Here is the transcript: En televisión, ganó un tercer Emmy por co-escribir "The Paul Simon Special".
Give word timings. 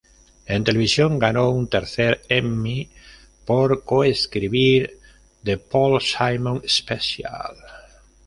En 0.47 0.63
televisión, 0.63 1.19
ganó 1.19 1.51
un 1.51 1.67
tercer 1.69 2.23
Emmy 2.27 2.89
por 3.45 3.83
co-escribir 3.83 4.97
"The 5.43 5.59
Paul 5.59 6.01
Simon 6.01 6.63
Special". 6.67 7.55